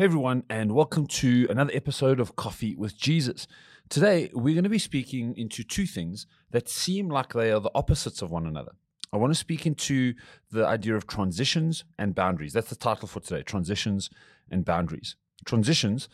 [0.00, 3.46] Hey everyone, and welcome to another episode of Coffee with Jesus.
[3.90, 7.70] Today, we're going to be speaking into two things that seem like they are the
[7.74, 8.72] opposites of one another.
[9.12, 10.14] I want to speak into
[10.50, 12.54] the idea of transitions and boundaries.
[12.54, 14.08] That's the title for today transitions
[14.50, 15.16] and boundaries.
[15.44, 16.08] Transitions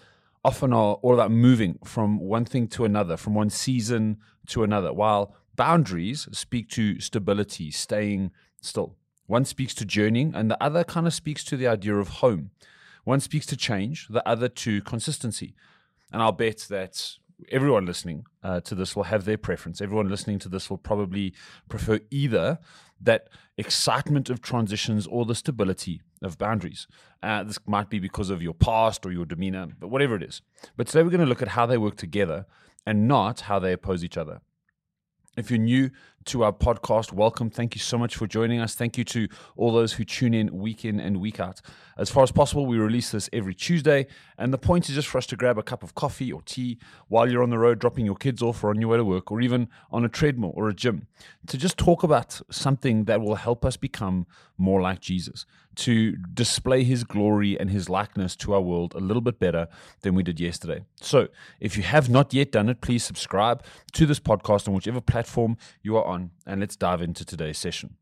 [0.45, 4.17] often are all about moving from one thing to another, from one season
[4.49, 8.97] to another, while boundaries speak to stability, staying still.
[9.27, 12.51] One speaks to journeying, and the other kind of speaks to the idea of home.
[13.07, 15.55] One speaks to change, the other to consistency.
[16.13, 17.09] And I'll bet that
[17.53, 19.81] everyone listening uh, to this will have their preference.
[19.81, 21.33] Everyone listening to this will probably
[21.69, 22.59] prefer either
[23.01, 26.89] that excitement of transitions or the stability of boundaries.
[27.23, 30.43] Uh, this might be because of your past or your demeanor, but whatever it is.
[30.77, 32.45] But today we're going to look at how they work together
[32.85, 34.41] and not how they oppose each other.
[35.37, 35.91] If you're new
[36.27, 37.51] to our podcast, welcome.
[37.51, 38.75] Thank you so much for joining us.
[38.75, 41.61] Thank you to all those who tune in week in and week out.
[41.97, 45.19] As far as possible, we release this every Tuesday, and the point is just for
[45.19, 46.79] us to grab a cup of coffee or tea
[47.09, 49.31] while you're on the road dropping your kids off or on your way to work
[49.31, 51.07] or even on a treadmill or a gym
[51.47, 54.27] to just talk about something that will help us become
[54.59, 55.45] more like Jesus,
[55.77, 59.69] to display his glory and his likeness to our world a little bit better
[60.01, 60.83] than we did yesterday.
[61.01, 61.29] So,
[61.61, 65.57] if you have not yet done it, please subscribe to this podcast on whichever platform
[65.83, 66.16] you are on,
[66.47, 67.97] and let's dive into today's session.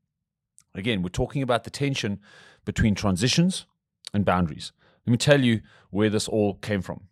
[0.74, 2.20] Again, we're talking about the tension
[2.64, 3.66] between transitions
[4.12, 4.72] and boundaries.
[5.06, 7.08] Let me tell you where this all came from.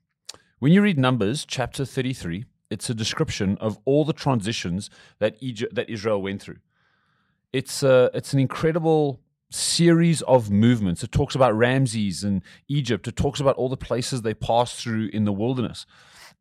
[0.58, 5.74] When you read Numbers chapter 33, it's a description of all the transitions that Egypt,
[5.74, 6.58] that Israel went through.
[7.52, 11.04] It's a, it's an incredible series of movements.
[11.04, 13.06] It talks about Ramses and Egypt.
[13.06, 15.84] It talks about all the places they passed through in the wilderness.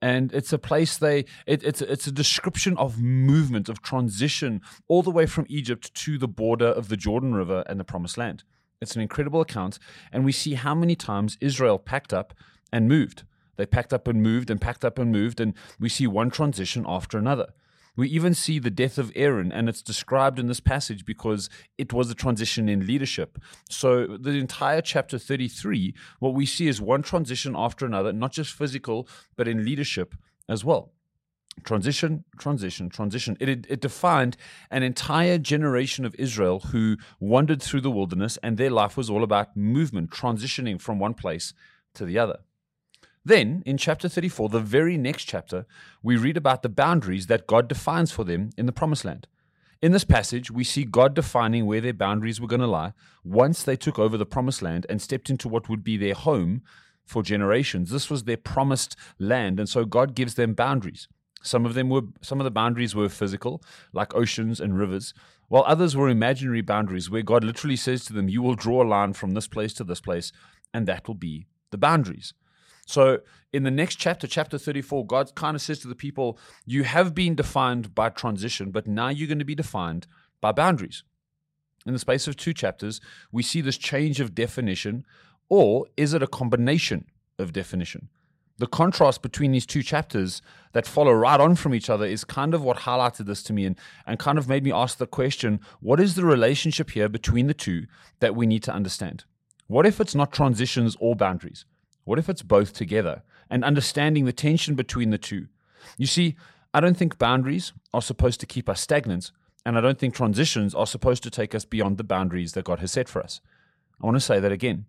[0.02, 5.04] And it's a place they it, it's it's a description of movement of transition all
[5.04, 8.44] the way from Egypt to the border of the Jordan River and the Promised Land.
[8.82, 9.78] It's an incredible account,
[10.12, 12.34] and we see how many times Israel packed up
[12.74, 13.24] and moved.
[13.58, 16.84] They packed up and moved and packed up and moved, and we see one transition
[16.88, 17.54] after another.
[17.98, 21.92] We even see the death of Aaron, and it's described in this passage because it
[21.92, 23.38] was a transition in leadership.
[23.70, 28.54] So, the entire chapter 33, what we see is one transition after another, not just
[28.54, 30.16] physical, but in leadership
[30.48, 30.94] as well.
[31.66, 33.36] Transition, transition, transition.
[33.42, 34.38] It, it, it defined
[34.72, 39.24] an entire generation of Israel who wandered through the wilderness, and their life was all
[39.24, 41.54] about movement, transitioning from one place
[41.96, 42.40] to the other.
[43.24, 45.66] Then, in chapter 34, the very next chapter,
[46.02, 49.28] we read about the boundaries that God defines for them in the promised land.
[49.82, 52.94] In this passage, we see God defining where their boundaries were going to lie
[53.24, 56.62] once they took over the promised land and stepped into what would be their home
[57.06, 57.90] for generations.
[57.90, 61.08] This was their promised land, and so God gives them boundaries.
[61.44, 65.16] Some of them were some of the boundaries were physical, like oceans and rivers,
[65.48, 68.88] while others were imaginary boundaries where God literally says to them, "You will draw a
[68.88, 70.32] line from this place to this place,
[70.74, 72.36] and that will be the boundaries."
[72.86, 73.20] So
[73.54, 77.14] in the next chapter, chapter 34, God kind of says to the people, You have
[77.14, 80.08] been defined by transition, but now you're going to be defined
[80.40, 81.04] by boundaries.
[81.86, 85.06] In the space of two chapters, we see this change of definition,
[85.50, 87.06] or is it a combination
[87.40, 88.10] of definition?
[88.58, 90.42] The contrast between these two chapters
[90.74, 93.66] that follow right on from each other is kind of what highlighted this to me
[93.66, 93.76] and,
[94.06, 97.56] and kind of made me ask the question what is the relationship here between the
[97.56, 97.88] two
[98.20, 99.24] that we need to understand?
[99.66, 101.66] What if it's not transitions or boundaries?
[102.12, 105.48] What if it's both together and understanding the tension between the two?
[105.98, 106.36] You see,
[106.74, 109.32] I don't think boundaries are supposed to keep us stagnant,
[109.66, 112.80] and I don't think transitions are supposed to take us beyond the boundaries that God
[112.80, 113.40] has set for us.
[114.02, 114.88] I want to say that again.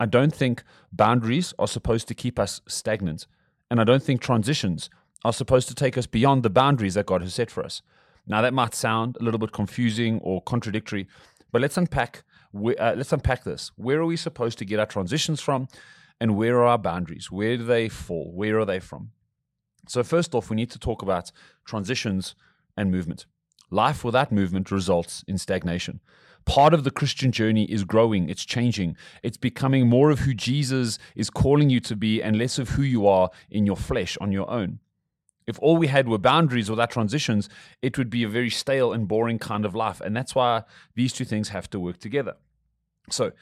[0.00, 3.28] I don't think boundaries are supposed to keep us stagnant,
[3.70, 4.90] and I don't think transitions
[5.24, 7.80] are supposed to take us beyond the boundaries that God has set for us.
[8.26, 11.06] Now, that might sound a little bit confusing or contradictory,
[11.52, 12.24] but let's unpack.
[12.52, 13.70] Uh, let's unpack this.
[13.76, 15.68] Where are we supposed to get our transitions from,
[16.20, 17.30] and where are our boundaries?
[17.30, 18.32] Where do they fall?
[18.34, 19.12] Where are they from?
[19.88, 21.30] So, first off, we need to talk about
[21.64, 22.34] transitions
[22.76, 23.26] and movement.
[23.70, 26.00] Life without movement results in stagnation.
[26.44, 30.98] Part of the Christian journey is growing, it's changing, it's becoming more of who Jesus
[31.16, 34.30] is calling you to be and less of who you are in your flesh on
[34.30, 34.78] your own.
[35.46, 37.48] If all we had were boundaries without transitions,
[37.82, 40.00] it would be a very stale and boring kind of life.
[40.00, 40.62] And that's why
[40.94, 42.34] these two things have to work together.
[43.10, 43.32] So,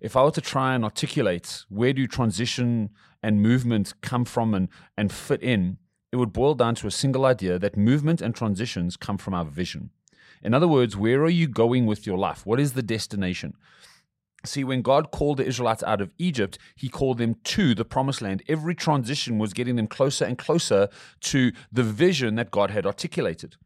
[0.00, 2.90] if I were to try and articulate where do transition
[3.22, 5.78] and movement come from and, and fit in,
[6.12, 9.44] it would boil down to a single idea that movement and transitions come from our
[9.44, 9.90] vision.
[10.42, 12.46] In other words, where are you going with your life?
[12.46, 13.54] What is the destination?
[14.44, 18.22] See, when God called the Israelites out of Egypt, he called them to the promised
[18.22, 18.42] land.
[18.48, 20.88] Every transition was getting them closer and closer
[21.20, 23.56] to the vision that God had articulated.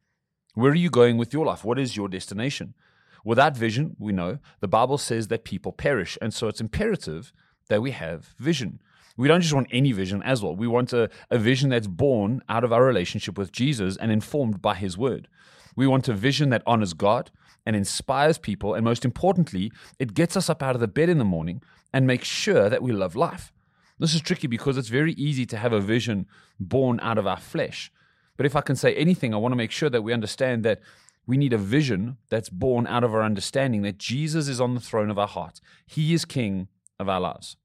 [0.54, 1.64] Where are you going with your life?
[1.64, 2.75] What is your destination?
[3.24, 6.18] Without vision, we know the Bible says that people perish.
[6.20, 7.32] And so it's imperative
[7.68, 8.80] that we have vision.
[9.16, 10.54] We don't just want any vision as well.
[10.54, 14.60] We want a, a vision that's born out of our relationship with Jesus and informed
[14.60, 15.28] by his word.
[15.76, 17.30] We want a vision that honors God
[17.64, 18.74] and inspires people.
[18.74, 21.62] And most importantly, it gets us up out of the bed in the morning
[21.92, 23.52] and makes sure that we love life.
[23.98, 26.26] This is tricky because it's very easy to have a vision
[26.58, 27.92] born out of our flesh.
[28.36, 30.80] But if I can say anything, I want to make sure that we understand that
[31.26, 34.80] we need a vision that's born out of our understanding that Jesus is on the
[34.80, 35.60] throne of our heart.
[35.86, 36.68] He is king
[36.98, 37.56] of our lives.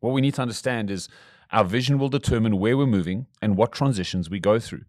[0.00, 1.08] What we need to understand is
[1.50, 4.84] our vision will determine where we're moving and what transitions we go through.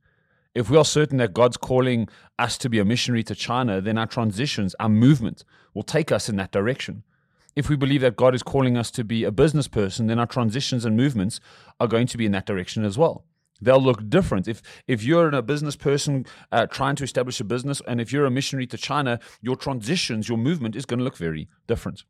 [0.53, 2.07] If we are certain that God's calling
[2.39, 5.43] us to be a missionary to China, then our transitions, our movement
[5.73, 7.03] will take us in that direction.
[7.55, 10.25] If we believe that God is calling us to be a business person, then our
[10.25, 11.39] transitions and movements
[11.79, 13.25] are going to be in that direction as well.
[13.62, 14.48] They'll look different.
[14.48, 18.25] If if you're a business person uh, trying to establish a business, and if you're
[18.25, 22.04] a missionary to China, your transitions, your movement is going to look very different.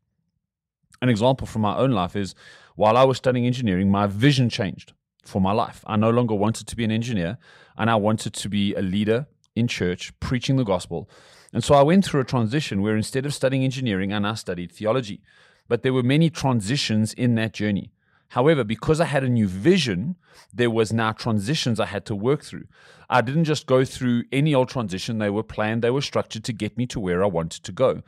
[1.00, 2.34] An example from my own life is
[2.74, 4.92] while I was studying engineering, my vision changed
[5.24, 5.84] for my life.
[5.86, 7.38] I no longer wanted to be an engineer,
[7.76, 11.08] and I wanted to be a leader in church, preaching the gospel.
[11.52, 14.72] And so I went through a transition where instead of studying engineering, I now studied
[14.72, 15.22] theology.
[15.68, 17.90] But there were many transitions in that journey.
[18.30, 20.16] However, because I had a new vision,
[20.52, 22.66] there was now transitions I had to work through.
[23.08, 25.18] I didn't just go through any old transition.
[25.18, 28.02] They were planned, they were structured to get me to where I wanted to go.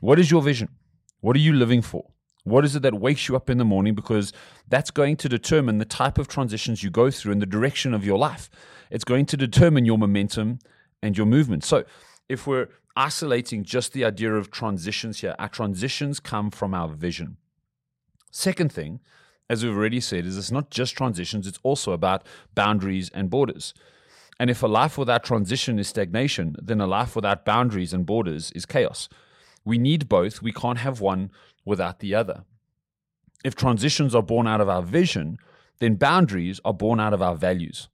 [0.00, 0.68] What is your vision?
[1.20, 2.10] What are you living for?
[2.44, 3.94] What is it that wakes you up in the morning?
[3.94, 4.32] Because
[4.68, 8.04] that's going to determine the type of transitions you go through and the direction of
[8.04, 8.50] your life.
[8.90, 10.58] It's going to determine your momentum
[11.02, 11.62] and your movement.
[11.62, 11.84] So,
[12.28, 17.36] if we're isolating just the idea of transitions here, our transitions come from our vision.
[18.30, 19.00] Second thing,
[19.52, 23.74] as we've already said, is it's not just transitions, it's also about boundaries and borders.
[24.40, 28.50] And if a life without transition is stagnation, then a life without boundaries and borders
[28.52, 29.10] is chaos.
[29.62, 30.40] We need both.
[30.40, 31.30] We can't have one
[31.66, 32.44] without the other.
[33.44, 35.36] If transitions are born out of our vision,
[35.80, 37.90] then boundaries are born out of our values.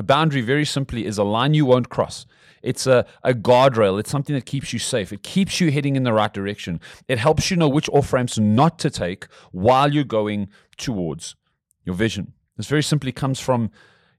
[0.00, 2.24] A boundary, very simply, is a line you won't cross.
[2.62, 4.00] It's a, a guardrail.
[4.00, 5.12] It's something that keeps you safe.
[5.12, 6.80] It keeps you heading in the right direction.
[7.06, 10.48] It helps you know which off ramps not to take while you're going
[10.78, 11.36] towards
[11.84, 12.32] your vision.
[12.56, 13.70] This very simply comes from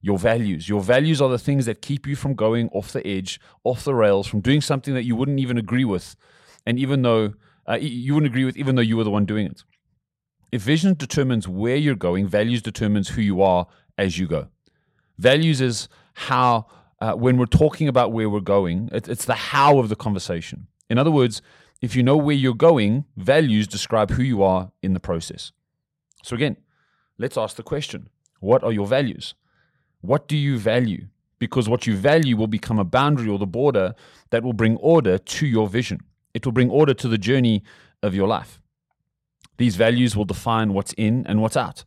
[0.01, 0.69] your values.
[0.69, 3.95] Your values are the things that keep you from going off the edge, off the
[3.95, 6.15] rails, from doing something that you wouldn't even agree with.
[6.63, 7.33] And even though
[7.67, 9.63] uh, you wouldn't agree with, even though you were the one doing it.
[10.51, 13.65] If vision determines where you're going, values determines who you are
[13.97, 14.49] as you go.
[15.17, 16.67] Values is how
[16.99, 20.67] uh, when we're talking about where we're going, it, it's the how of the conversation.
[20.89, 21.41] In other words,
[21.81, 25.51] if you know where you're going, values describe who you are in the process.
[26.23, 26.57] So, again,
[27.17, 28.09] let's ask the question
[28.39, 29.35] what are your values?
[30.01, 31.07] What do you value?
[31.39, 33.95] Because what you value will become a boundary or the border
[34.29, 36.01] that will bring order to your vision.
[36.33, 37.63] It will bring order to the journey
[38.03, 38.61] of your life.
[39.57, 41.83] These values will define what's in and what's out.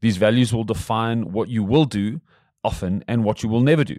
[0.00, 2.20] These values will define what you will do
[2.64, 3.98] often and what you will never do.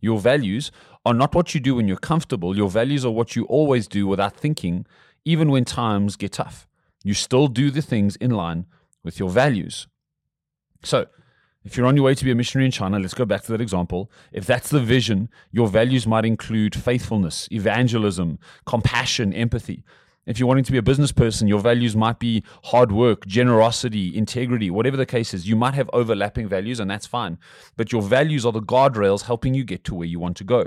[0.00, 0.70] Your values
[1.04, 2.56] are not what you do when you're comfortable.
[2.56, 4.86] Your values are what you always do without thinking,
[5.24, 6.66] even when times get tough.
[7.02, 8.66] You still do the things in line
[9.02, 9.86] with your values.
[10.82, 11.06] So,
[11.64, 13.52] if you're on your way to be a missionary in China, let's go back to
[13.52, 14.10] that example.
[14.32, 19.84] If that's the vision, your values might include faithfulness, evangelism, compassion, empathy.
[20.28, 24.14] If you're wanting to be a business person, your values might be hard work, generosity,
[24.14, 25.48] integrity, whatever the case is.
[25.48, 27.38] You might have overlapping values, and that's fine.
[27.78, 30.66] But your values are the guardrails helping you get to where you want to go.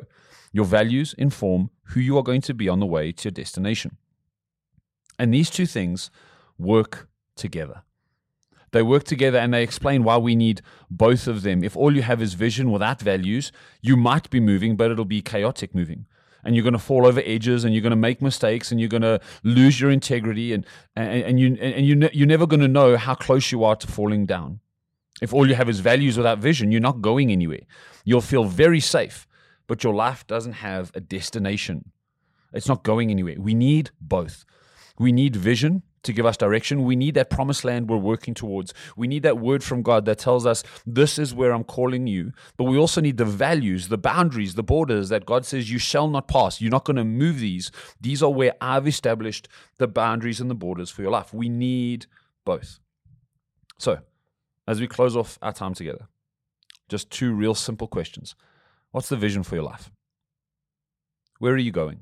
[0.52, 3.98] Your values inform who you are going to be on the way to your destination.
[5.20, 6.10] And these two things
[6.58, 7.84] work together.
[8.72, 11.64] They work together and they explain why we need both of them.
[11.64, 15.22] If all you have is vision without values, you might be moving, but it'll be
[15.22, 16.08] chaotic moving
[16.44, 18.90] and you're going to fall over edges and you're going to make mistakes and you're
[18.90, 22.68] going to lose your integrity and, and, and you, and you, you're never going to
[22.68, 24.60] know how close you are to falling down.
[25.22, 27.62] If all you have is values without vision, you're not going anywhere.
[28.06, 29.28] You'll feel very safe,
[29.68, 31.92] but your life doesn't have a destination.
[32.54, 33.36] It's not going anywhere.
[33.40, 34.46] We need both.
[34.98, 36.84] We need vision to give us direction.
[36.84, 38.74] We need that promised land we're working towards.
[38.96, 42.32] We need that word from God that tells us, this is where I'm calling you.
[42.58, 46.08] But we also need the values, the boundaries, the borders that God says you shall
[46.08, 46.62] not pass.
[46.62, 47.72] You're not going to move these.
[48.00, 51.34] These are where I've established the boundaries and the borders for your life.
[51.34, 52.08] We need
[52.46, 52.80] both.
[53.78, 54.00] So,
[54.68, 56.08] as we close off our time together,
[56.90, 58.36] just two real simple questions.
[58.92, 59.92] What's the vision for your life?
[61.40, 62.02] Where are you going?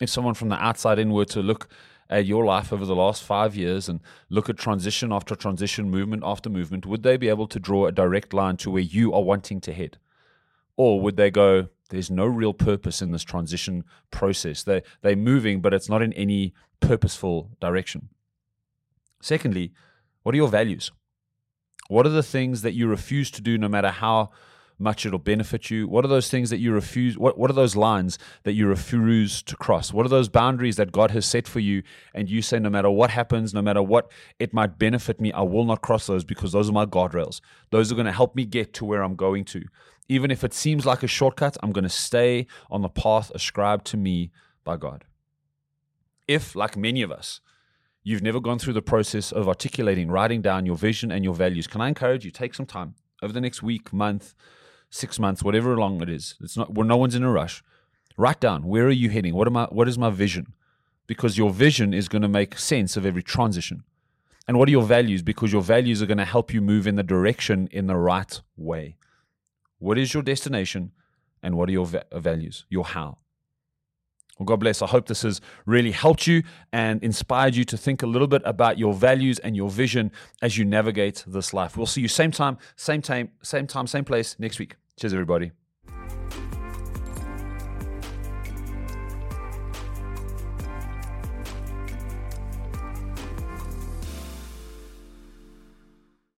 [0.00, 1.68] If someone from the outside in were to look
[2.10, 4.00] at your life over the last five years and
[4.30, 7.92] look at transition after transition, movement after movement, would they be able to draw a
[7.92, 9.98] direct line to where you are wanting to head?
[10.76, 14.62] Or would they go, there's no real purpose in this transition process?
[14.62, 18.08] They, they're moving, but it's not in any purposeful direction.
[19.20, 19.72] Secondly,
[20.22, 20.92] What are your values?
[21.88, 24.30] What are the things that you refuse to do no matter how
[24.78, 25.88] much it'll benefit you?
[25.88, 27.18] What are those things that you refuse?
[27.18, 29.92] What, what are those lines that you refuse to cross?
[29.92, 31.82] What are those boundaries that God has set for you?
[32.14, 35.42] And you say, no matter what happens, no matter what it might benefit me, I
[35.42, 37.40] will not cross those because those are my guardrails.
[37.70, 39.64] Those are going to help me get to where I'm going to.
[40.08, 43.84] Even if it seems like a shortcut, I'm going to stay on the path ascribed
[43.86, 44.30] to me
[44.64, 45.04] by God.
[46.26, 47.40] If, like many of us,
[48.02, 51.66] you've never gone through the process of articulating, writing down your vision and your values,
[51.66, 54.34] can I encourage you take some time over the next week, month,
[54.90, 56.34] six months, whatever long it is.
[56.40, 57.62] It's not Well, no one's in a rush.
[58.16, 59.34] Write down where are you heading?
[59.34, 60.54] What am I what is my vision?
[61.06, 63.84] Because your vision is going to make sense of every transition.
[64.46, 65.22] And what are your values?
[65.22, 68.40] Because your values are going to help you move in the direction in the right
[68.56, 68.96] way.
[69.78, 70.92] What is your destination
[71.42, 72.64] and what are your va- values?
[72.68, 73.18] Your how.
[74.38, 74.82] Well, God bless.
[74.82, 76.42] I hope this has really helped you
[76.72, 80.56] and inspired you to think a little bit about your values and your vision as
[80.56, 81.76] you navigate this life.
[81.76, 84.76] We'll see you same time, same time, same time, same place next week.
[84.98, 85.50] Cheers, everybody.